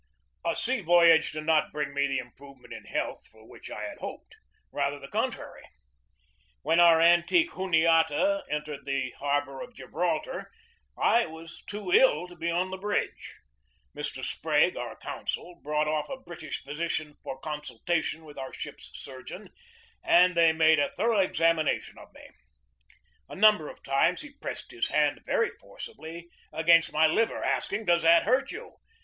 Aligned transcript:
A 0.43 0.55
sea 0.55 0.81
voyage 0.81 1.31
did 1.31 1.45
not 1.45 1.71
bring 1.71 1.93
me 1.93 2.07
the 2.07 2.17
improvement 2.17 2.73
in 2.73 2.85
health 2.85 3.27
for 3.27 3.47
which 3.47 3.69
I 3.69 3.83
had 3.83 3.99
hoped; 3.99 4.35
rather 4.71 4.97
the 4.97 5.07
contrary. 5.07 5.61
BUILDING 6.63 6.63
THE 6.63 6.69
NEW 6.69 6.75
NAVY 6.77 7.45
155 7.53 7.59
When 7.59 7.69
our 7.69 8.01
antique 8.01 8.09
Juniata 8.31 8.45
entered 8.49 8.85
the 8.85 9.11
harbor 9.19 9.61
of 9.61 9.75
Gibraltar 9.75 10.51
I 10.97 11.27
was 11.27 11.61
too 11.67 11.91
ill 11.93 12.25
to 12.27 12.35
be 12.35 12.49
on 12.49 12.71
the 12.71 12.77
bridge. 12.79 13.41
Mr. 13.95 14.23
Sprague, 14.23 14.75
our 14.75 14.95
consul, 14.95 15.61
brought 15.63 15.87
off 15.87 16.09
a 16.09 16.17
British 16.17 16.63
physician 16.63 17.13
for 17.21 17.37
consultation 17.39 18.25
with 18.25 18.39
our 18.39 18.53
ship's 18.53 18.89
surgeon, 18.95 19.49
and 20.03 20.33
they 20.33 20.51
made 20.51 20.79
a 20.79 20.89
thorough 20.93 21.19
examination 21.19 21.99
of 21.99 22.11
me. 22.11 22.27
A 23.29 23.35
number 23.35 23.69
of 23.69 23.83
times 23.83 24.21
he 24.21 24.31
pressed 24.33 24.71
his 24.71 24.87
hand 24.87 25.21
very 25.27 25.51
forcibly 25.51 26.27
against 26.51 26.91
my 26.91 27.05
liver, 27.05 27.43
asking, 27.43 27.85
"Does 27.85 28.01
that 28.01 28.23
hurt 28.23 28.51
you?" 28.51 28.77